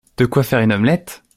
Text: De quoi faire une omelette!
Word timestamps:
De 0.17 0.25
quoi 0.25 0.41
faire 0.41 0.61
une 0.61 0.73
omelette! 0.73 1.21